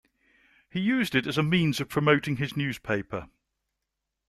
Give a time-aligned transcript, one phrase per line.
[0.67, 3.29] He used it as a means of promoting his newspaper.